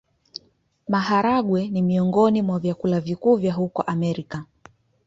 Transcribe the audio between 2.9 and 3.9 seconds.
vikuu vya huko